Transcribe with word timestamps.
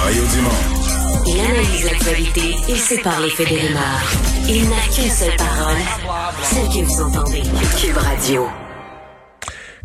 Mario 0.00 0.22
Dumont. 0.32 1.26
Il 1.26 1.40
analyse 1.40 1.84
l'actualité 1.84 2.40
et 2.68 2.76
sépare 2.76 3.20
les 3.20 3.30
faits 3.30 3.48
des 3.48 3.56
rumeurs. 3.56 4.12
Il 4.48 4.62
n'a 4.68 4.76
qu'une 4.94 5.10
seule 5.10 5.36
parole, 5.36 5.76
celle 6.42 6.68
que 6.68 6.86
vous 6.86 7.02
entendez. 7.02 7.42
Cube 7.80 7.96
Radio. 7.96 8.46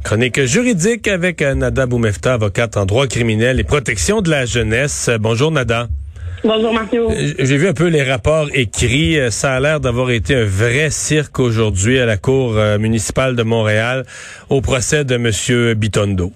Chronique 0.03 0.41
juridique 0.45 1.07
avec 1.07 1.41
euh, 1.41 1.55
Nada 1.55 1.87
Boumefta, 1.87 2.33
avocate 2.35 2.77
en 2.77 2.85
droit 2.85 3.07
criminel 3.07 3.59
et 3.59 3.63
protection 3.63 4.21
de 4.21 4.29
la 4.29 4.45
jeunesse. 4.45 5.09
Bonjour 5.19 5.49
Nada. 5.51 5.87
Bonjour 6.43 6.73
Mario. 6.73 7.09
Euh, 7.09 7.33
J'ai 7.39 7.57
vu 7.57 7.67
un 7.67 7.73
peu 7.73 7.87
les 7.87 8.03
rapports 8.03 8.49
écrits. 8.53 9.19
Euh, 9.19 9.31
Ça 9.31 9.53
a 9.55 9.59
l'air 9.59 9.79
d'avoir 9.79 10.11
été 10.11 10.35
un 10.35 10.45
vrai 10.45 10.91
cirque 10.91 11.39
aujourd'hui 11.39 11.97
à 11.99 12.05
la 12.05 12.17
Cour 12.17 12.53
municipale 12.79 13.35
de 13.35 13.43
Montréal 13.43 14.05
au 14.49 14.61
procès 14.61 15.05
de 15.05 15.15
M. 15.15 15.73
Bitondo. 15.73 16.31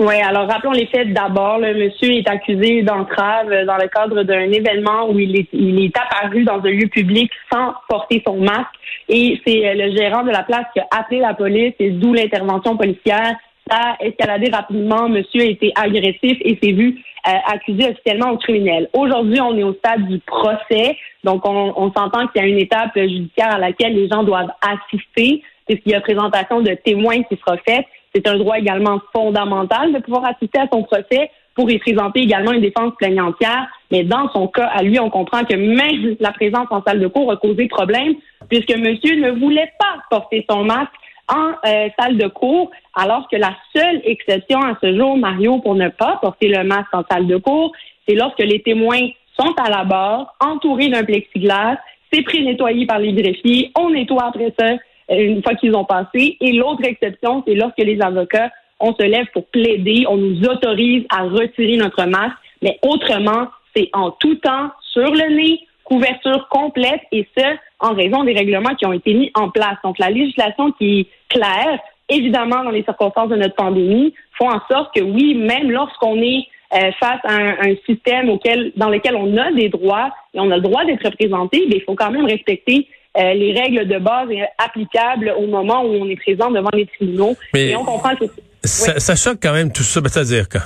Oui, 0.00 0.14
alors 0.20 0.48
rappelons 0.48 0.72
les 0.72 0.86
faits 0.86 1.12
d'abord. 1.12 1.58
Le 1.58 1.72
monsieur 1.74 2.10
est 2.10 2.28
accusé 2.28 2.82
d'entrave 2.82 3.48
dans 3.64 3.76
le 3.76 3.86
cadre 3.86 4.24
d'un 4.24 4.50
événement 4.50 5.08
où 5.08 5.18
il 5.20 5.38
est, 5.38 5.48
il 5.52 5.84
est 5.84 5.96
apparu 5.96 6.42
dans 6.42 6.58
un 6.58 6.70
lieu 6.70 6.88
public 6.88 7.30
sans 7.52 7.74
porter 7.88 8.20
son 8.26 8.38
masque. 8.38 8.74
Et 9.08 9.40
c'est 9.46 9.68
euh, 9.68 9.74
le 9.74 9.96
gérant 9.96 10.24
de 10.24 10.30
la 10.30 10.42
place 10.42 10.64
qui 10.72 10.80
a 10.80 10.86
appelé 10.90 11.20
la 11.20 11.34
police 11.34 11.74
et 11.78 11.90
d'où 11.90 12.12
l'intervention 12.12 12.76
policière. 12.76 13.36
Ça 13.70 13.76
a 13.76 14.04
escaladé 14.04 14.50
rapidement. 14.50 15.08
Monsieur 15.08 15.42
a 15.42 15.44
été 15.44 15.72
agressif 15.76 16.38
et 16.40 16.58
s'est 16.60 16.72
vu 16.72 17.00
euh, 17.28 17.30
accusé 17.46 17.90
officiellement 17.90 18.32
au 18.32 18.38
criminel. 18.38 18.88
Aujourd'hui, 18.94 19.40
on 19.40 19.56
est 19.56 19.62
au 19.62 19.74
stade 19.74 20.08
du 20.08 20.18
procès. 20.18 20.96
Donc, 21.22 21.46
on, 21.46 21.72
on 21.76 21.92
s'entend 21.92 22.26
qu'il 22.26 22.42
y 22.42 22.44
a 22.44 22.48
une 22.48 22.58
étape 22.58 22.96
judiciaire 22.96 23.54
à 23.54 23.58
laquelle 23.58 23.94
les 23.94 24.08
gens 24.08 24.24
doivent 24.24 24.52
assister 24.60 25.42
puisqu'il 25.66 25.92
y 25.92 25.94
a 25.94 26.00
présentation 26.00 26.60
de 26.60 26.74
témoins 26.84 27.22
qui 27.22 27.36
sera 27.36 27.56
faite. 27.58 27.86
C'est 28.14 28.28
un 28.28 28.36
droit 28.36 28.58
également 28.58 29.00
fondamental 29.12 29.92
de 29.92 29.98
pouvoir 29.98 30.24
assister 30.26 30.60
à 30.60 30.68
son 30.72 30.82
procès 30.82 31.30
pour 31.54 31.70
y 31.70 31.78
présenter 31.78 32.20
également 32.20 32.52
une 32.52 32.60
défense 32.60 32.92
plaignantière. 32.98 33.66
Mais 33.90 34.04
dans 34.04 34.28
son 34.32 34.48
cas, 34.48 34.66
à 34.66 34.82
lui, 34.82 34.98
on 35.00 35.10
comprend 35.10 35.44
que 35.44 35.54
même 35.54 36.16
la 36.20 36.32
présence 36.32 36.66
en 36.70 36.82
salle 36.82 37.00
de 37.00 37.06
cours 37.06 37.30
a 37.30 37.36
causé 37.36 37.66
problème 37.66 38.14
puisque 38.48 38.76
monsieur 38.76 39.16
ne 39.16 39.30
voulait 39.30 39.72
pas 39.78 40.02
porter 40.10 40.44
son 40.48 40.64
masque 40.64 40.92
en 41.28 41.52
euh, 41.66 41.88
salle 41.98 42.18
de 42.18 42.28
cours, 42.28 42.70
alors 42.94 43.26
que 43.30 43.36
la 43.36 43.56
seule 43.74 44.02
exception 44.04 44.60
à 44.60 44.76
ce 44.82 44.94
jour, 44.94 45.16
Mario, 45.16 45.58
pour 45.60 45.74
ne 45.74 45.88
pas 45.88 46.18
porter 46.20 46.48
le 46.48 46.64
masque 46.64 46.92
en 46.92 47.02
salle 47.10 47.26
de 47.26 47.38
cours, 47.38 47.72
c'est 48.06 48.14
lorsque 48.14 48.40
les 48.40 48.60
témoins 48.62 49.08
sont 49.38 49.54
à 49.56 49.70
la 49.70 49.84
barre, 49.84 50.34
entourés 50.40 50.88
d'un 50.88 51.02
plexiglas, 51.02 51.78
c'est 52.12 52.22
pré-nettoyé 52.22 52.86
par 52.86 52.98
les 52.98 53.14
greffiers, 53.14 53.72
on 53.78 53.90
nettoie 53.90 54.26
après 54.26 54.52
ça 54.58 54.74
une 55.08 55.42
fois 55.42 55.54
qu'ils 55.54 55.74
ont 55.74 55.84
passé. 55.84 56.36
Et 56.40 56.52
l'autre 56.52 56.84
exception, 56.84 57.42
c'est 57.46 57.54
lorsque 57.54 57.78
les 57.78 58.00
avocats, 58.00 58.50
on 58.80 58.94
se 58.94 59.02
lève 59.02 59.26
pour 59.32 59.46
plaider, 59.46 60.04
on 60.08 60.16
nous 60.16 60.44
autorise 60.44 61.04
à 61.10 61.22
retirer 61.22 61.76
notre 61.76 62.04
masque, 62.04 62.36
mais 62.62 62.78
autrement, 62.82 63.48
c'est 63.74 63.88
en 63.92 64.10
tout 64.10 64.34
temps 64.36 64.70
sur 64.92 65.10
le 65.10 65.34
nez, 65.34 65.60
couverture 65.84 66.48
complète, 66.48 67.00
et 67.12 67.26
ce, 67.36 67.44
en 67.80 67.94
raison 67.94 68.24
des 68.24 68.32
règlements 68.32 68.74
qui 68.74 68.86
ont 68.86 68.92
été 68.92 69.14
mis 69.14 69.30
en 69.34 69.50
place. 69.50 69.76
Donc, 69.84 69.98
la 69.98 70.10
législation 70.10 70.72
qui 70.72 71.00
est 71.00 71.06
claire, 71.28 71.78
évidemment, 72.08 72.64
dans 72.64 72.70
les 72.70 72.84
circonstances 72.84 73.28
de 73.28 73.36
notre 73.36 73.54
pandémie, 73.54 74.14
font 74.38 74.50
en 74.50 74.60
sorte 74.70 74.94
que 74.94 75.02
oui, 75.02 75.34
même 75.34 75.70
lorsqu'on 75.70 76.20
est 76.20 76.46
euh, 76.74 76.90
face 76.98 77.20
à 77.24 77.34
un, 77.34 77.50
un, 77.60 77.74
système 77.86 78.30
auquel, 78.30 78.72
dans 78.76 78.88
lequel 78.88 79.14
on 79.14 79.36
a 79.36 79.52
des 79.52 79.68
droits 79.68 80.10
et 80.32 80.40
on 80.40 80.50
a 80.50 80.56
le 80.56 80.62
droit 80.62 80.84
d'être 80.84 81.04
représenté, 81.04 81.64
il 81.68 81.82
faut 81.82 81.94
quand 81.94 82.10
même 82.10 82.24
respecter 82.24 82.88
euh, 83.16 83.32
les 83.34 83.52
règles 83.52 83.86
de 83.86 83.98
base 83.98 84.28
applicables 84.58 85.32
au 85.38 85.46
moment 85.46 85.84
où 85.84 85.94
on 85.94 86.08
est 86.08 86.16
présent 86.16 86.50
devant 86.50 86.70
les 86.72 86.86
tribunaux. 86.86 87.36
Mais 87.52 87.68
et 87.68 87.76
on 87.76 87.84
comprend 87.84 88.16
que 88.16 88.24
ça, 88.64 88.94
oui. 88.94 89.00
ça, 89.00 89.14
choque 89.14 89.38
quand 89.40 89.52
même 89.52 89.70
tout 89.70 89.84
ça. 89.84 90.00
Ben, 90.00 90.08
C'est-à-dire 90.08 90.48
que 90.48 90.58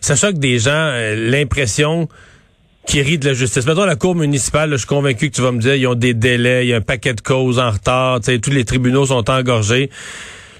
ça 0.00 0.14
choque 0.14 0.38
des 0.38 0.58
gens 0.58 0.70
euh, 0.72 1.30
l'impression 1.30 2.08
qui 2.86 3.02
rit 3.02 3.18
de 3.18 3.26
la 3.26 3.34
justice. 3.34 3.66
Mettons 3.66 3.84
la 3.84 3.96
cour 3.96 4.14
municipale, 4.14 4.70
là, 4.70 4.76
je 4.76 4.82
suis 4.82 4.86
convaincu 4.86 5.30
que 5.30 5.34
tu 5.34 5.42
vas 5.42 5.50
me 5.50 5.58
dire, 5.58 5.74
ils 5.74 5.88
ont 5.88 5.96
des 5.96 6.14
délais, 6.14 6.64
il 6.64 6.68
y 6.68 6.74
a 6.74 6.76
un 6.76 6.80
paquet 6.80 7.14
de 7.14 7.20
causes 7.20 7.58
en 7.58 7.70
retard, 7.70 8.20
tous 8.20 8.50
les 8.50 8.64
tribunaux 8.64 9.06
sont 9.06 9.28
engorgés. 9.28 9.90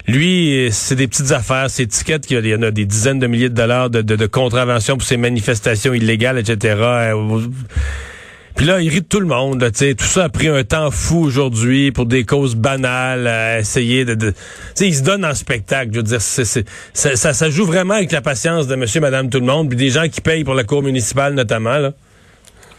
Lui, 0.07 0.67
c'est 0.71 0.95
des 0.95 1.07
petites 1.07 1.31
affaires, 1.31 1.69
c'est 1.69 1.83
étiquette, 1.83 2.29
il 2.29 2.45
y 2.45 2.55
en 2.55 2.61
a 2.63 2.71
des 2.71 2.85
dizaines 2.85 3.19
de 3.19 3.27
milliers 3.27 3.49
de 3.49 3.55
dollars 3.55 3.89
de, 3.89 4.01
de, 4.01 4.17
de 4.17 4.25
contraventions 4.25 4.97
pour 4.97 5.07
ces 5.07 5.15
manifestations 5.15 5.93
illégales, 5.93 6.37
etc. 6.37 6.75
Puis 8.57 8.65
là, 8.65 8.81
il 8.81 8.89
rit 8.89 9.03
tout 9.03 9.19
le 9.19 9.27
monde. 9.27 9.61
Là, 9.61 9.69
tout 9.69 10.03
ça 10.03 10.23
a 10.23 10.29
pris 10.29 10.47
un 10.47 10.63
temps 10.63 10.89
fou 10.89 11.19
aujourd'hui 11.19 11.91
pour 11.91 12.07
des 12.07 12.25
causes 12.25 12.55
banales, 12.55 13.27
à 13.27 13.59
essayer 13.59 14.03
de... 14.03 14.15
de 14.15 14.33
il 14.81 14.95
se 14.95 15.03
donne 15.03 15.23
en 15.23 15.35
spectacle. 15.35 15.91
Je 15.93 15.97
veux 15.97 16.03
dire, 16.03 16.19
ça, 16.21 17.33
ça, 17.33 17.49
joue 17.51 17.65
vraiment 17.65 17.93
avec 17.93 18.11
la 18.11 18.21
patience 18.21 18.67
de 18.67 18.75
monsieur, 18.75 18.99
madame, 18.99 19.29
tout 19.29 19.39
le 19.39 19.45
monde, 19.45 19.69
puis 19.69 19.77
des 19.77 19.89
gens 19.89 20.07
qui 20.11 20.21
payent 20.21 20.43
pour 20.43 20.55
la 20.55 20.63
cour 20.63 20.81
municipale 20.81 21.35
notamment. 21.35 21.77
Là. 21.77 21.91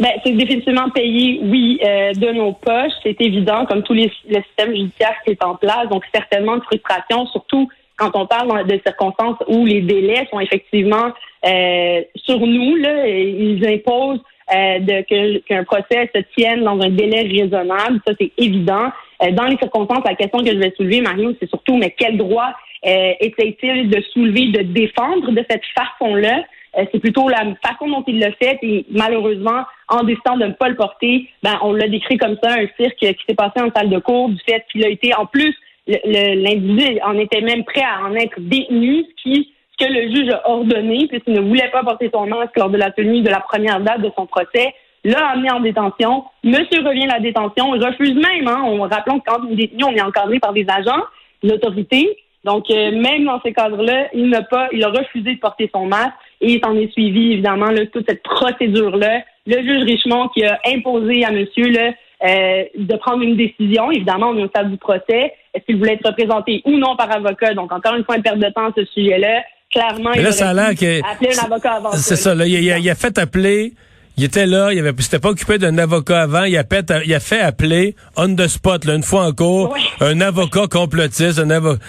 Ben, 0.00 0.10
c'est 0.24 0.32
définitivement 0.32 0.90
payé, 0.90 1.40
oui, 1.44 1.78
euh, 1.84 2.12
de 2.12 2.32
nos 2.32 2.52
poches, 2.52 2.92
c'est 3.04 3.20
évident, 3.20 3.64
comme 3.66 3.84
tous 3.84 3.94
les 3.94 4.10
le 4.28 4.42
système 4.48 4.74
judiciaire 4.74 5.14
qui 5.24 5.32
est 5.32 5.44
en 5.44 5.54
place. 5.54 5.88
Donc, 5.90 6.02
certainement 6.12 6.56
de 6.56 6.62
frustration, 6.62 7.26
surtout 7.28 7.68
quand 7.96 8.10
on 8.14 8.26
parle 8.26 8.66
de 8.66 8.80
circonstances 8.84 9.36
où 9.46 9.64
les 9.64 9.82
délais 9.82 10.26
sont 10.30 10.40
effectivement 10.40 11.12
euh, 11.46 12.00
sur 12.16 12.40
nous. 12.40 12.76
Là, 12.76 13.06
ils 13.06 13.64
imposent 13.66 14.20
euh, 14.54 15.40
qu'un 15.46 15.64
procès 15.64 16.10
se 16.14 16.20
tienne 16.36 16.64
dans 16.64 16.80
un 16.80 16.90
délai 16.90 17.22
raisonnable. 17.22 18.00
Ça, 18.06 18.14
c'est 18.18 18.32
évident. 18.38 18.90
Euh, 19.22 19.30
dans 19.32 19.44
les 19.44 19.56
circonstances, 19.56 20.04
la 20.04 20.14
question 20.14 20.38
que 20.40 20.50
je 20.50 20.58
vais 20.58 20.72
soulever, 20.76 21.00
Mario, 21.00 21.34
c'est 21.40 21.48
surtout, 21.48 21.76
mais 21.76 21.94
quel 21.96 22.16
droit 22.16 22.52
euh, 22.86 23.12
essaye-t-il 23.20 23.90
de 23.90 24.00
soulever, 24.12 24.46
de 24.52 24.62
défendre 24.62 25.30
de 25.32 25.44
cette 25.50 25.64
façon-là? 25.76 26.44
Euh, 26.76 26.84
c'est 26.92 27.00
plutôt 27.00 27.28
la 27.28 27.44
façon 27.66 27.88
dont 27.88 28.04
il 28.06 28.20
l'a 28.20 28.32
fait 28.32 28.58
et 28.62 28.84
malheureusement, 28.90 29.64
en 29.88 30.04
décidant 30.04 30.36
de 30.36 30.46
ne 30.46 30.52
pas 30.52 30.68
le 30.68 30.76
porter, 30.76 31.28
ben, 31.42 31.58
on 31.62 31.72
l'a 31.72 31.88
décrit 31.88 32.18
comme 32.18 32.36
ça, 32.42 32.52
un 32.52 32.66
cirque 32.78 32.96
qui 32.96 33.24
s'est 33.28 33.34
passé 33.34 33.60
en 33.60 33.70
salle 33.74 33.90
de 33.90 33.98
cours, 33.98 34.28
du 34.28 34.38
fait 34.48 34.64
qu'il 34.70 34.84
a 34.84 34.88
été, 34.88 35.14
en 35.14 35.26
plus, 35.26 35.54
l'individu 35.86 37.00
en 37.02 37.18
était 37.18 37.40
même 37.40 37.64
prêt 37.64 37.82
à 37.82 38.04
en 38.06 38.14
être 38.14 38.38
détenu, 38.38 39.04
ce 39.04 39.22
qui 39.22 39.52
que 39.78 39.84
le 39.84 40.14
juge 40.14 40.30
a 40.30 40.48
ordonné, 40.48 41.06
puisqu'il 41.06 41.34
ne 41.34 41.40
voulait 41.40 41.70
pas 41.70 41.82
porter 41.82 42.10
son 42.12 42.26
masque 42.26 42.56
lors 42.56 42.70
de 42.70 42.76
la 42.76 42.90
tenue 42.90 43.22
de 43.22 43.30
la 43.30 43.40
première 43.40 43.80
date 43.80 44.00
de 44.00 44.10
son 44.16 44.26
procès, 44.26 44.74
l'a 45.04 45.28
amené 45.28 45.50
en 45.50 45.60
détention. 45.60 46.24
Monsieur 46.42 46.82
revient 46.82 47.04
à 47.04 47.14
la 47.14 47.20
détention, 47.20 47.74
il 47.74 47.84
refuse 47.84 48.14
même, 48.14 48.48
hein, 48.48 48.62
on 48.64 48.80
rappelons 48.82 49.20
que 49.20 49.24
quand 49.26 49.40
on 49.46 49.52
est 49.52 49.56
détenu, 49.56 49.84
on 49.84 49.94
est 49.94 50.02
encadré 50.02 50.38
par 50.40 50.52
des 50.52 50.66
agents, 50.68 51.02
l'autorité. 51.42 52.16
Donc, 52.44 52.70
euh, 52.70 52.92
même 52.92 53.24
dans 53.24 53.40
ces 53.42 53.52
cadres-là, 53.52 54.08
il 54.14 54.30
n'a 54.30 54.42
pas, 54.42 54.68
il 54.72 54.82
a 54.84 54.88
refusé 54.88 55.34
de 55.34 55.40
porter 55.40 55.70
son 55.72 55.86
masque 55.86 56.14
et 56.40 56.52
il 56.52 56.60
s'en 56.60 56.74
est 56.76 56.90
suivi, 56.92 57.32
évidemment, 57.32 57.66
là, 57.66 57.84
toute 57.86 58.08
cette 58.08 58.22
procédure-là. 58.22 59.22
Le 59.46 59.62
juge 59.62 59.82
Richemont 59.84 60.28
qui 60.28 60.44
a 60.44 60.58
imposé 60.66 61.24
à 61.24 61.30
monsieur 61.30 61.68
là, 61.70 61.92
euh, 62.24 62.64
de 62.76 62.96
prendre 62.96 63.22
une 63.22 63.36
décision. 63.36 63.90
Évidemment, 63.90 64.30
on 64.30 64.38
est 64.38 64.44
au 64.44 64.48
stade 64.48 64.70
du 64.70 64.76
procès. 64.76 65.34
Est-ce 65.54 65.64
qu'il 65.64 65.78
voulait 65.78 65.94
être 65.94 66.06
représenté 66.06 66.62
ou 66.64 66.72
non 66.72 66.96
par 66.96 67.10
avocat? 67.12 67.54
Donc, 67.54 67.72
encore 67.72 67.94
une 67.94 68.04
fois, 68.04 68.16
une 68.16 68.22
perte 68.22 68.38
de 68.38 68.48
temps 68.50 68.66
à 68.66 68.72
ce 68.76 68.84
sujet-là. 68.84 69.42
Clairement, 69.72 70.10
Mais 70.14 70.22
là, 70.22 70.30
il 70.30 70.34
ça 70.34 70.50
a 70.50 70.54
l'air 70.54 70.74
que... 70.74 71.04
appelé 71.04 71.38
un 71.38 71.44
avocat 71.44 71.72
avant 71.72 71.92
C'est 71.92 72.16
ça, 72.16 72.34
là, 72.34 72.46
il, 72.46 72.54
il, 72.54 72.72
a, 72.72 72.78
il, 72.78 72.90
a, 72.90 72.94
fait 72.94 73.18
appeler... 73.18 73.74
Il 74.16 74.24
était 74.24 74.46
là, 74.46 74.72
il 74.72 74.80
avait, 74.80 75.00
s'était 75.00 75.20
pas 75.20 75.28
occupé 75.28 75.58
d'un 75.58 75.78
avocat 75.78 76.22
avant. 76.22 76.42
Il 76.42 76.56
a, 76.56 76.64
fait, 76.64 76.92
il 77.04 77.14
a 77.14 77.20
fait 77.20 77.40
appeler 77.40 77.94
on 78.16 78.34
the 78.34 78.48
spot, 78.48 78.84
là, 78.84 78.94
une 78.94 79.04
fois 79.04 79.26
en 79.26 79.32
cours, 79.32 79.76
un 80.00 80.20
avocat 80.20 80.66
complotiste, 80.68 81.38
un 81.38 81.50
avocat. 81.50 81.84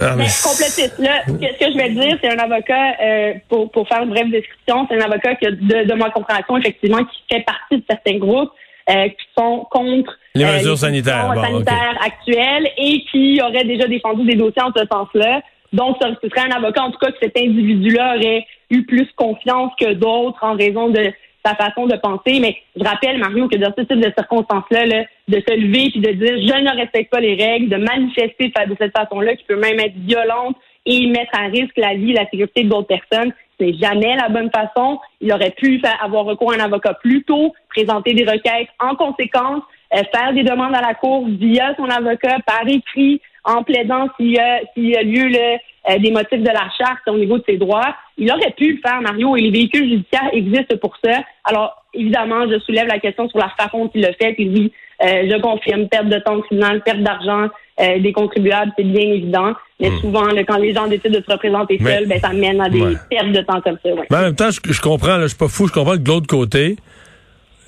Ah, 0.00 0.14
mais... 0.16 0.26
Complotiste. 0.42 0.94
Là, 0.98 1.22
ce 1.26 1.32
que 1.32 1.72
je 1.72 1.76
vais 1.76 1.90
dire, 1.90 2.16
c'est 2.22 2.30
un 2.30 2.38
avocat, 2.38 2.92
euh, 3.02 3.32
pour, 3.48 3.70
pour 3.72 3.88
faire 3.88 4.02
une 4.02 4.10
brève 4.10 4.30
description, 4.30 4.86
c'est 4.88 4.96
un 4.96 5.04
avocat 5.04 5.34
qui 5.34 5.46
a, 5.46 5.50
de, 5.50 5.88
de 5.88 5.94
ma 5.94 6.10
compréhension, 6.10 6.56
effectivement, 6.58 7.04
qui 7.04 7.18
fait 7.28 7.44
partie 7.44 7.78
de 7.78 7.84
certains 7.90 8.18
groupes 8.18 8.52
euh, 8.88 9.08
qui 9.08 9.26
sont 9.36 9.66
contre 9.70 10.16
les 10.34 10.44
mesures 10.44 10.68
euh, 10.68 10.72
les 10.72 10.76
sanitaires, 10.76 11.32
bon, 11.34 11.42
sanitaires 11.42 11.96
okay. 11.96 12.06
actuelles 12.06 12.68
et 12.76 13.04
qui 13.10 13.40
auraient 13.42 13.64
déjà 13.64 13.86
défendu 13.88 14.24
des 14.24 14.36
dossiers 14.36 14.62
en 14.62 14.72
ce 14.74 14.86
sens-là. 14.90 15.40
Donc, 15.72 15.96
ce 16.00 16.28
serait 16.28 16.48
un 16.48 16.56
avocat, 16.56 16.82
en 16.82 16.90
tout 16.90 16.98
cas, 16.98 17.10
que 17.10 17.18
cet 17.20 17.36
individu-là 17.36 18.16
aurait 18.16 18.46
eu 18.70 18.84
plus 18.84 19.08
confiance 19.16 19.72
que 19.80 19.92
d'autres 19.94 20.42
en 20.42 20.56
raison 20.56 20.88
de 20.88 21.12
sa 21.44 21.54
façon 21.54 21.86
de 21.86 21.96
penser. 21.96 22.40
Mais 22.40 22.56
je 22.76 22.84
rappelle, 22.84 23.18
Mario, 23.18 23.48
que 23.48 23.56
dans 23.56 23.72
ce 23.76 23.82
type 23.82 24.00
de 24.00 24.12
circonstances-là, 24.16 24.86
là, 24.86 25.04
de 25.28 25.40
se 25.46 25.54
lever 25.54 25.90
puis 25.90 26.00
de 26.00 26.12
dire 26.12 26.36
je 26.38 26.62
ne 26.62 26.76
respecte 26.76 27.10
pas 27.10 27.20
les 27.20 27.34
règles, 27.34 27.68
de 27.68 27.76
manifester 27.76 28.48
de 28.48 28.76
cette 28.78 28.96
façon-là, 28.96 29.36
qui 29.36 29.44
peut 29.44 29.58
même 29.58 29.78
être 29.80 29.96
violente 29.96 30.56
et 30.86 31.06
mettre 31.06 31.38
à 31.38 31.46
risque 31.46 31.76
la 31.76 31.94
vie 31.94 32.10
et 32.10 32.14
la 32.14 32.24
sécurité 32.24 32.64
d'autres 32.64 32.88
personnes, 32.88 33.32
c'est 33.60 33.74
jamais 33.74 34.16
la 34.16 34.28
bonne 34.28 34.50
façon. 34.50 34.98
Il 35.20 35.32
aurait 35.32 35.50
pu 35.50 35.80
avoir 36.00 36.24
recours 36.24 36.52
à 36.52 36.56
un 36.56 36.60
avocat 36.60 36.94
plus 36.94 37.24
tôt, 37.24 37.54
présenter 37.68 38.14
des 38.14 38.24
requêtes 38.24 38.68
en 38.80 38.94
conséquence, 38.94 39.62
euh, 39.94 40.02
faire 40.14 40.32
des 40.32 40.44
demandes 40.44 40.74
à 40.74 40.80
la 40.80 40.94
Cour 40.94 41.26
via 41.28 41.74
son 41.76 41.84
avocat 41.84 42.36
par 42.46 42.66
écrit, 42.66 43.20
en 43.48 43.62
plaidant 43.62 44.08
s'il 44.16 44.32
y 44.32 44.38
a, 44.38 44.60
s'il 44.74 44.90
y 44.90 44.96
a 44.96 45.02
lieu 45.02 45.30
euh, 45.34 45.98
des 45.98 46.10
motifs 46.10 46.42
de 46.42 46.48
la 46.48 46.68
charte 46.76 47.00
au 47.06 47.16
niveau 47.16 47.38
de 47.38 47.44
ses 47.48 47.56
droits. 47.56 47.94
Il 48.18 48.30
aurait 48.30 48.52
pu 48.56 48.74
le 48.74 48.80
faire, 48.84 49.00
Mario, 49.00 49.36
et 49.36 49.40
les 49.40 49.50
véhicules 49.50 49.88
judiciaires 49.88 50.28
existent 50.32 50.76
pour 50.76 50.94
ça. 51.02 51.22
Alors, 51.44 51.82
évidemment, 51.94 52.46
je 52.50 52.58
soulève 52.60 52.86
la 52.88 52.98
question 52.98 53.28
sur 53.28 53.38
la 53.38 53.50
façon 53.58 53.88
qu'il 53.88 54.02
le 54.02 54.12
fait. 54.20 54.34
Et 54.38 54.48
oui, 54.48 54.72
je 55.00 55.40
confirme, 55.40 55.88
perte 55.88 56.08
de 56.08 56.18
temps 56.18 56.36
de 56.36 56.42
tribunal, 56.42 56.82
perte 56.82 57.00
d'argent 57.00 57.48
des 57.78 58.12
contribuables, 58.12 58.72
c'est 58.76 58.84
bien 58.84 59.12
évident. 59.12 59.54
Mais 59.80 59.90
hmm. 59.90 60.00
souvent, 60.00 60.26
quand 60.48 60.58
les 60.58 60.74
gens 60.74 60.88
décident 60.88 61.16
de 61.16 61.24
se 61.24 61.30
représenter 61.30 61.78
seuls, 61.78 62.06
ben, 62.06 62.20
ça 62.20 62.32
mène 62.32 62.60
à 62.60 62.68
des 62.68 62.82
pertes 63.08 63.30
de 63.30 63.40
temps 63.40 63.60
comme 63.60 63.78
ça. 63.82 63.90
Mais 64.10 64.16
en 64.16 64.22
même 64.22 64.34
temps, 64.34 64.50
je, 64.50 64.80
comprends, 64.80 65.16
là, 65.16 65.22
je 65.22 65.28
suis 65.28 65.38
pas 65.38 65.48
fou, 65.48 65.68
je 65.68 65.72
comprends 65.72 65.92
que 65.92 66.02
de 66.02 66.08
l'autre 66.08 66.26
côté, 66.26 66.76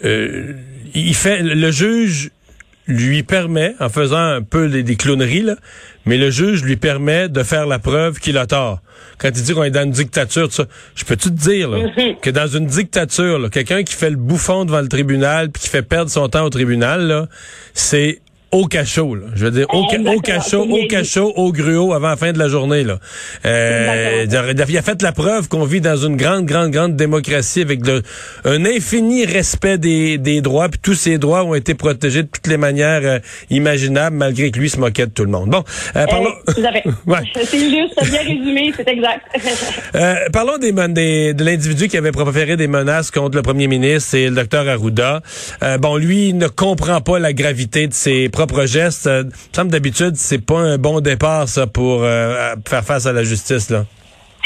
il 0.03 1.15
fait 1.15 1.43
le 1.43 1.71
juge 1.71 2.33
lui 2.91 3.23
permet, 3.23 3.75
en 3.81 3.89
faisant 3.89 4.19
un 4.19 4.43
peu 4.43 4.69
des, 4.69 4.97
clowneries, 4.97 5.43
là, 5.43 5.57
mais 6.07 6.19
le 6.19 6.31
juge 6.31 6.63
lui 6.63 6.77
permet 6.77 7.29
de 7.29 7.43
faire 7.43 7.67
la 7.67 7.79
preuve 7.79 8.19
qu'il 8.19 8.39
a 8.39 8.47
tort. 8.47 8.81
Quand 9.19 9.29
il 9.29 9.43
dit 9.43 9.55
qu'on 9.55 9.65
est 9.65 9.71
dans 9.71 9.85
une 9.85 9.91
dictature, 9.91 10.53
ça, 10.53 10.65
je 10.95 11.05
peux-tu 11.05 11.31
te 11.31 11.35
dire 11.35 11.71
mhm. 11.71 12.17
que 12.21 12.31
dans 12.31 12.47
une 12.47 12.67
dictature, 12.67 13.51
quelqu'un 13.51 13.83
qui 13.83 13.95
fait 13.95 14.11
le 14.11 14.17
bouffon 14.17 14.65
devant 14.65 14.81
le 14.81 14.89
tribunal 14.89 15.51
puis 15.51 15.63
qui 15.63 15.69
fait 15.69 15.83
perdre 15.83 16.11
son 16.11 16.29
temps 16.29 16.45
au 16.45 16.51
tribunal, 16.51 17.29
c'est 17.75 18.21
au 18.53 18.67
cachot. 18.67 19.15
Là. 19.15 19.27
Je 19.35 19.45
veux 19.45 19.51
dire, 19.51 19.67
au, 19.73 19.83
au 19.83 20.21
cachot, 20.21 20.63
au 20.63 20.87
cachot, 20.87 21.33
au 21.37 21.53
gruau 21.53 21.93
avant 21.93 22.09
la 22.09 22.17
fin 22.17 22.33
de 22.33 22.39
la 22.39 22.49
journée. 22.49 22.85
Là. 22.85 22.99
Euh, 23.45 24.27
il 24.29 24.79
a 24.79 24.83
fait 24.83 25.03
la 25.03 25.13
preuve 25.13 25.49
qu'on 25.49 25.65
vit 25.65 25.81
dans 25.81 25.97
une 25.97 26.17
grande, 26.17 26.47
grande, 26.47 26.71
grande 26.71 26.97
démocratie 26.97 27.63
avec 27.63 27.81
un 28.45 28.65
infini 28.65 29.25
respect 29.25 29.79
des, 29.79 30.19
des 30.19 30.41
droits, 30.41 30.69
puis 30.69 30.81
tous 30.81 30.95
ces 30.95 31.19
droits 31.19 31.45
ont 31.45 31.55
été 31.55 31.75
protégés 31.75 32.23
de 32.23 32.29
toutes 32.29 32.47
les 32.47 32.57
manières 32.57 33.01
euh, 33.05 33.19
imaginables, 33.51 34.17
malgré 34.17 34.51
que 34.51 34.59
lui 34.59 34.71
se 34.71 34.79
moquait 34.79 35.07
de 35.07 35.13
tout 35.13 35.25
le 35.25 35.31
monde. 35.31 35.51
Bon, 35.51 35.65
euh, 35.97 36.07
parlons... 36.07 36.31
C'est 37.45 37.59
juste, 37.59 38.11
bien 38.11 38.21
résumé, 38.21 38.73
c'est 38.77 38.89
exact. 38.89 39.27
euh, 39.95 40.15
parlons 40.33 40.59
des, 40.59 40.73
des 40.73 41.35
de 41.35 41.45
l'individu 41.45 41.89
qui 41.89 41.97
avait 41.97 42.13
proféré 42.13 42.57
des 42.57 42.67
menaces 42.67 43.11
contre 43.11 43.37
le 43.37 43.43
premier 43.43 43.67
ministre, 43.67 44.11
c'est 44.11 44.29
le 44.29 44.35
docteur 44.35 44.69
Arruda. 44.69 45.23
Euh, 45.63 45.79
bon, 45.79 45.97
lui, 45.97 46.29
il 46.29 46.39
ne 46.39 46.49
comprend 46.49 47.01
pas 47.01 47.19
la 47.19 47.33
gravité 47.33 47.87
de 47.87 47.93
ses 47.93 48.29
propre 48.47 48.65
geste. 48.67 49.07
Euh, 49.07 49.25
semble 49.53 49.71
d'habitude, 49.71 50.17
c'est 50.17 50.45
pas 50.45 50.59
un 50.59 50.79
bon 50.79 51.01
départ, 51.01 51.47
ça, 51.47 51.67
pour 51.67 52.03
euh, 52.03 52.55
faire 52.67 52.85
face 52.85 53.07
à 53.07 53.13
la 53.13 53.23
justice, 53.23 53.69
là. 53.71 53.85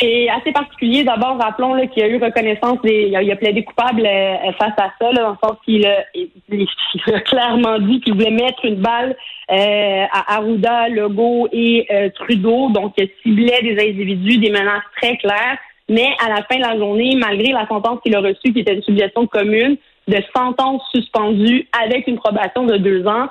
C'est 0.00 0.29
assez 0.29 0.50
particulier. 0.50 1.05
D'abord, 1.05 1.38
rappelons 1.38 1.75
qu'il 1.87 2.02
y 2.02 2.05
a 2.05 2.08
eu 2.08 2.20
reconnaissance 2.20 2.79
des. 2.82 3.12
Il 3.12 3.31
a, 3.31 3.37
plaidé 3.37 3.62
coupable 3.62 4.05
euh, 4.05 4.52
face 4.58 4.75
à 4.79 4.91
ça, 4.99 5.12
là, 5.12 5.23
dans 5.23 5.49
sens 5.49 5.56
qu'il 5.64 5.87
a, 5.87 6.02
clairement 7.20 7.79
dit 7.79 8.00
qu'il 8.00 8.14
voulait 8.14 8.32
mettre 8.32 8.64
une 8.64 8.81
balle 8.82 9.14
à 9.49 10.35
Arruda, 10.35 10.88
Legault 10.88 11.49
et 11.52 11.87
Trudeau. 12.17 12.70
Donc, 12.70 12.94
il 12.99 13.08
ciblait 13.23 13.62
des 13.62 13.81
individus, 13.81 14.38
des 14.38 14.50
menaces 14.50 14.82
très 15.00 15.17
claires. 15.19 15.58
Mais 15.88 16.08
à 16.25 16.31
la 16.31 16.43
fin 16.50 16.56
de 16.56 16.62
la 16.62 16.76
journée, 16.76 17.14
malgré 17.17 17.52
la 17.52 17.69
sentence 17.69 18.00
qu'il 18.02 18.17
a 18.17 18.20
reçue, 18.20 18.52
qui 18.52 18.61
était 18.61 18.75
une 18.75 18.82
suggestion 18.82 19.29
commune, 19.29 19.76
de 20.08 20.19
sentence 20.37 20.82
suspendue 20.93 21.69
avec 21.85 22.08
une 22.08 22.17
probation 22.17 22.64
de 22.64 22.79
deux 22.79 23.06
ans, 23.06 23.29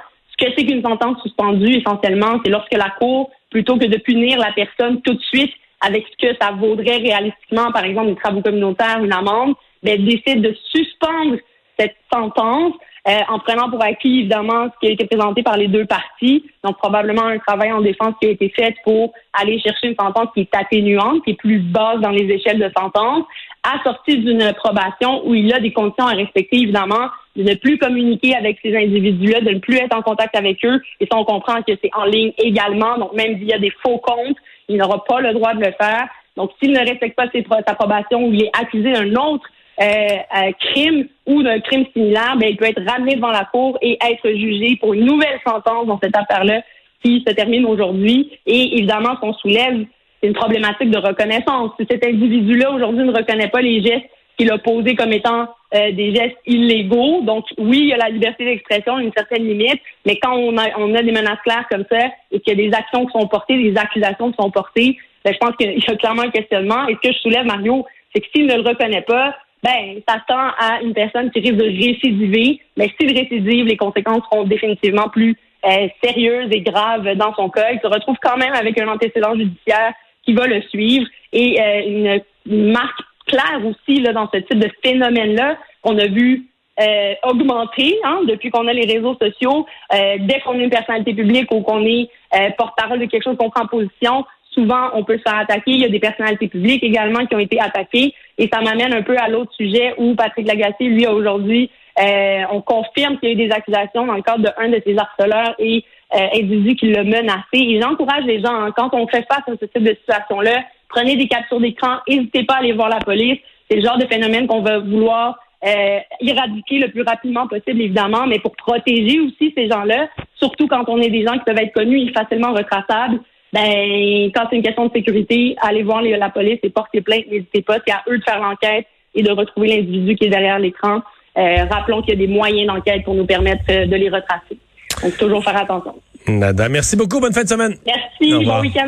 c'est 0.56 0.66
qu'une 0.66 0.82
sentence 0.82 1.22
suspendue, 1.22 1.78
essentiellement, 1.78 2.40
c'est 2.44 2.52
lorsque 2.52 2.74
la 2.74 2.90
Cour, 3.00 3.32
plutôt 3.50 3.78
que 3.78 3.86
de 3.86 3.98
punir 3.98 4.38
la 4.40 4.52
personne 4.54 5.02
tout 5.02 5.14
de 5.14 5.22
suite 5.22 5.54
avec 5.82 6.06
ce 6.08 6.28
que 6.28 6.36
ça 6.42 6.52
vaudrait 6.52 6.98
réalistiquement, 6.98 7.72
par 7.72 7.84
exemple, 7.84 8.08
des 8.08 8.16
travaux 8.16 8.42
communautaires, 8.42 9.04
une 9.04 9.14
amende, 9.14 9.54
ben, 9.84 10.04
décide 10.04 10.42
de 10.42 10.56
suspendre 10.72 11.38
cette 11.78 11.96
sentence 12.12 12.74
euh, 13.06 13.20
en 13.28 13.40
prenant 13.40 13.70
pour 13.70 13.84
acquis, 13.84 14.20
évidemment, 14.20 14.70
ce 14.74 14.80
qui 14.80 14.88
a 14.88 14.94
été 14.94 15.06
présenté 15.06 15.44
par 15.44 15.58
les 15.58 15.68
deux 15.68 15.86
parties. 15.86 16.46
Donc, 16.64 16.78
probablement 16.78 17.26
un 17.26 17.38
travail 17.40 17.74
en 17.74 17.82
défense 17.82 18.14
qui 18.22 18.30
a 18.30 18.32
été 18.32 18.48
fait 18.50 18.76
pour 18.86 19.14
aller 19.34 19.60
chercher 19.60 19.88
une 19.88 19.96
sentence 19.96 20.30
qui 20.34 20.42
est 20.42 20.56
atténuante, 20.56 21.22
qui 21.26 21.32
est 21.32 21.36
plus 21.36 21.60
basse 21.60 22.00
dans 22.00 22.12
les 22.12 22.32
échelles 22.32 22.60
de 22.60 22.72
sentence, 22.78 23.26
assortie 23.64 24.20
d'une 24.20 24.54
probation 24.54 25.28
où 25.28 25.36
il 25.36 25.48
y 25.48 25.54
a 25.54 25.60
des 25.60 25.74
conditions 25.74 26.08
à 26.08 26.14
respecter, 26.14 26.62
évidemment, 26.62 27.10
de 27.36 27.44
ne 27.44 27.56
plus 27.56 27.78
communiquer 27.78 28.36
avec 28.36 28.60
ces 28.64 28.76
individus-là, 28.76 29.42
de 29.42 29.52
ne 29.52 29.60
plus 29.60 29.78
être 29.78 29.96
en 29.96 30.02
contact 30.02 30.36
avec 30.36 30.64
eux. 30.66 30.82
Et 31.00 31.08
ça, 31.12 31.18
on 31.18 31.26
comprend 31.26 31.62
que 31.64 31.74
c'est 31.82 31.92
en 31.96 32.06
ligne 32.06 32.32
également. 32.38 32.98
Donc, 32.98 33.14
même 33.14 33.36
via 33.36 33.58
des 33.58 33.72
faux 33.84 33.98
comptes, 33.98 34.38
il 34.70 34.78
n'aura 34.78 35.04
pas 35.04 35.20
le 35.20 35.34
droit 35.34 35.54
de 35.54 35.60
le 35.60 35.72
faire. 35.72 36.08
Donc, 36.38 36.52
s'il 36.62 36.72
ne 36.72 36.80
respecte 36.80 37.16
pas 37.16 37.30
ses, 37.32 37.46
sa 37.68 37.76
probation 37.76 38.26
ou 38.26 38.34
il 38.34 38.44
est 38.44 38.52
accusé 38.60 38.92
d'un 38.92 39.16
autre 39.16 39.46
euh, 39.82 39.86
euh, 39.86 40.52
crime 40.60 41.08
ou 41.26 41.42
d'un 41.42 41.60
crime 41.60 41.86
similaire, 41.94 42.36
ben, 42.38 42.50
il 42.50 42.58
peut 42.58 42.66
être 42.66 42.84
ramené 42.88 43.16
devant 43.16 43.32
la 43.32 43.46
cour 43.46 43.78
et 43.82 43.98
être 44.02 44.30
jugé 44.30 44.78
pour 44.80 44.94
une 44.94 45.06
nouvelle 45.06 45.40
sentence 45.46 45.88
dans 45.88 46.00
cette 46.02 46.16
affaire-là 46.16 46.62
qui 47.04 47.24
se 47.28 47.34
termine 47.34 47.66
aujourd'hui. 47.66 48.32
Et 48.46 48.78
évidemment, 48.78 49.16
qu'on 49.18 49.34
soulève, 49.34 49.86
c'est 50.22 50.28
une 50.28 50.34
problématique 50.34 50.92
de 50.92 51.00
reconnaissance. 51.00 51.72
Si 51.80 51.88
cet 51.90 52.06
individu-là 52.06 52.72
aujourd'hui 52.72 53.04
ne 53.04 53.12
reconnaît 53.12 53.50
pas 53.50 53.62
les 53.62 53.82
gestes 53.82 54.06
qu'il 54.38 54.52
a 54.52 54.58
posés 54.58 54.96
comme 54.96 55.14
étant 55.14 55.48
euh, 55.76 55.92
des 55.92 56.16
gestes 56.16 56.38
illégaux. 56.46 57.22
Donc, 57.22 57.46
oui, 57.58 57.80
il 57.80 57.88
y 57.88 57.94
a 57.94 57.98
la 57.98 58.10
liberté 58.10 58.46
d'expression, 58.46 59.00
une 59.00 59.12
certaine 59.16 59.48
limite, 59.48 59.82
mais 60.06 60.18
quand 60.18 60.36
on 60.36 60.58
a, 60.58 60.78
on 60.78 60.94
a 60.96 61.02
des 61.02 61.12
menaces 61.12 61.42
claires 61.44 61.68
comme 61.70 61.86
ça 61.92 62.08
et 62.32 62.40
qu'il 62.40 62.60
y 62.60 62.66
a 62.66 62.70
des 62.70 62.76
actions 62.76 63.06
qui 63.06 63.12
sont 63.12 63.28
portées, 63.28 63.58
des 63.58 63.78
accusations 63.78 64.32
qui 64.32 64.38
sont 64.42 64.52
portées, 64.52 64.98
ben, 65.24 65.34
je 65.34 65.38
pense 65.38 65.56
qu'il 65.56 65.72
y 65.72 65.92
a 65.92 65.96
clairement 65.96 66.24
un 66.24 66.32
questionnement. 66.32 66.88
Et 66.88 66.96
ce 66.96 67.08
que 67.08 67.14
je 67.14 67.20
soulève, 67.20 67.46
Mario, 67.46 67.86
c'est 68.14 68.22
que 68.22 68.28
s'il 68.34 68.48
ne 68.48 68.56
le 68.56 68.62
reconnaît 68.62 69.02
pas, 69.02 69.36
ben, 69.64 70.02
ça 70.08 70.22
tend 70.28 70.52
à 70.60 70.82
une 70.82 70.94
personne 70.94 71.32
qui 71.32 71.40
risque 71.40 71.56
de 71.56 71.64
récidiver. 71.64 72.60
Mais 72.76 72.92
s'il 73.00 73.18
récidive, 73.18 73.66
les 73.66 73.78
conséquences 73.78 74.24
seront 74.30 74.44
définitivement 74.44 75.10
plus 75.10 75.38
euh, 75.66 75.88
sérieuses 76.04 76.50
et 76.52 76.62
graves 76.62 77.16
dans 77.16 77.34
son 77.36 77.50
cas. 77.50 77.72
Il 77.72 77.80
se 77.80 77.88
retrouve 77.88 78.18
quand 78.22 78.38
même 78.38 78.54
avec 78.54 78.78
un 78.78 78.88
antécédent 78.90 79.36
judiciaire 79.36 79.94
qui 80.24 80.34
va 80.34 80.48
le 80.48 80.62
suivre 80.64 81.08
et 81.32 81.62
euh, 81.62 82.22
une, 82.46 82.72
marque 82.74 83.00
claire 83.26 83.62
aussi 83.66 84.00
là, 84.02 84.14
dans 84.14 84.30
ce 84.34 84.40
type 84.40 84.60
de 84.60 84.70
phénomène-là 84.84 85.58
qu'on 85.82 85.98
a 85.98 86.08
vu 86.08 86.48
euh, 86.80 87.14
augmenter 87.24 88.00
hein, 88.04 88.22
depuis 88.28 88.50
qu'on 88.50 88.68
a 88.68 88.74
les 88.74 88.92
réseaux 88.92 89.16
sociaux. 89.22 89.66
dès 89.92 90.40
qu'on 90.42 90.60
est 90.60 90.64
une 90.64 90.70
personnalité 90.70 91.14
publique 91.14 91.52
ou 91.52 91.62
qu'on 91.62 91.86
est 91.86 92.10
porte-parole 92.58 93.00
de 93.00 93.06
quelque 93.06 93.24
chose 93.24 93.38
qu'on 93.38 93.52
prend 93.52 93.68
position, 93.68 94.26
souvent 94.54 94.90
on 94.94 95.04
peut 95.04 95.18
se 95.18 95.24
faire 95.24 95.40
attaquer. 95.40 95.72
Il 95.72 95.82
y 95.82 95.86
a 95.86 95.90
des 95.90 96.00
personnalités 96.00 96.48
publiques 96.48 96.84
également 96.84 97.26
qui 97.26 97.36
ont 97.36 97.40
été 97.40 97.60
attaquées. 97.60 98.14
Et 98.38 98.50
ça 98.52 98.62
m'amène 98.62 98.94
un 98.94 99.04
peu 99.04 99.16
à 99.18 99.30
l'autre 99.30 99.52
sujet 99.54 99.94
où 99.98 100.16
Patrick 100.16 100.48
Lagacé, 100.48 100.86
lui, 100.86 101.06
aujourd'hui, 101.08 101.70
euh, 102.00 102.42
on 102.52 102.62
confirme 102.62 103.20
qu'il 103.20 103.30
y 103.30 103.32
a 103.32 103.36
eu 103.36 103.48
des 103.48 103.54
accusations 103.54 104.06
dans 104.06 104.16
le 104.16 104.22
cadre 104.22 104.44
d'un 104.44 104.70
de, 104.70 104.82
ses 104.86 104.98
harceleurs 104.98 105.56
et 105.60 105.84
euh, 106.16 106.28
individu 106.34 106.76
qui 106.76 106.92
l'a 106.92 107.04
menacé. 107.04 107.44
Et 107.54 107.80
j'encourage 107.82 108.24
les 108.26 108.42
gens, 108.42 108.54
hein, 108.54 108.72
quand 108.76 108.94
on 108.94 109.08
fait 109.08 109.26
face 109.28 109.44
à 109.48 109.52
ce 109.60 109.66
type 109.66 109.84
de 109.84 109.96
situation-là, 109.96 110.64
prenez 110.94 111.16
des 111.16 111.28
captures 111.28 111.60
d'écran, 111.60 111.98
n'hésitez 112.08 112.44
pas 112.44 112.56
à 112.56 112.58
aller 112.58 112.74
voir 112.74 112.90
la 112.90 113.00
police. 113.00 113.40
C'est 113.70 113.78
le 113.78 113.82
genre 113.82 113.98
de 113.98 114.06
phénomène 114.06 114.48
qu'on 114.48 114.62
va 114.62 114.80
vouloir 114.80 115.38
euh, 115.66 116.00
éradiquer 116.20 116.80
le 116.80 116.90
plus 116.90 117.04
rapidement 117.04 117.48
possible, 117.48 117.82
évidemment, 117.82 118.28
mais 118.28 118.40
pour 118.40 118.56
protéger 118.56 119.20
aussi 119.20 119.54
ces 119.56 119.70
gens-là, 119.70 120.10
surtout 120.36 120.68
quand 120.68 120.84
on 120.88 121.00
est 121.00 121.10
des 121.10 121.26
gens 121.26 121.34
qui 121.34 121.46
peuvent 121.46 121.60
être 121.60 121.74
connus 121.74 122.02
et 122.02 122.12
facilement 122.12 122.54
retraçables 122.54 123.20
ben 123.54 124.32
quand 124.34 124.48
c'est 124.50 124.56
une 124.56 124.64
question 124.64 124.88
de 124.88 124.94
sécurité, 124.94 125.56
allez 125.62 125.84
voir 125.84 126.02
la 126.02 126.30
police 126.32 126.58
et 126.64 126.70
porter 126.72 127.02
plainte, 127.02 127.28
n'hésitez 127.30 127.62
pas, 127.62 127.78
c'est 127.86 127.94
à 127.94 128.02
eux 128.10 128.18
de 128.18 128.24
faire 128.24 128.40
l'enquête 128.40 128.88
et 129.14 129.22
de 129.22 129.32
retrouver 129.32 129.68
l'individu 129.68 130.16
qui 130.16 130.26
est 130.26 130.30
derrière 130.30 130.58
l'écran. 130.58 131.02
Euh, 131.38 131.66
rappelons 131.70 132.02
qu'il 132.02 132.16
y 132.20 132.24
a 132.24 132.28
des 132.28 132.34
moyens 132.34 132.68
d'enquête 132.68 133.04
pour 133.04 133.14
nous 133.14 133.26
permettre 133.26 133.64
euh, 133.70 133.86
de 133.86 133.96
les 133.96 134.10
retracer. 134.10 134.58
Donc 135.04 135.18
toujours 135.18 135.44
faire 135.44 135.58
attention. 135.58 135.96
Nada, 136.28 136.68
merci 136.68 136.96
beaucoup, 136.96 137.20
bonne 137.20 137.34
fin 137.34 137.44
de 137.44 137.48
semaine. 137.48 137.76
Merci, 137.86 138.44
bon 138.44 138.62
week-end. 138.62 138.82